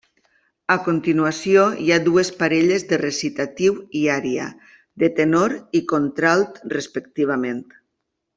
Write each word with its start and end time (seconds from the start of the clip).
A 0.75 0.75
continuació 0.85 1.65
hi 1.87 1.91
ha 1.91 1.99
dues 2.07 2.31
parelles 2.39 2.85
de 2.93 2.99
recitatiu 3.01 3.75
i 3.99 4.01
ària, 4.15 4.49
de 5.05 5.11
tenor 5.21 5.55
i 5.81 5.83
contralt, 5.93 6.59
respectivament. 6.79 7.63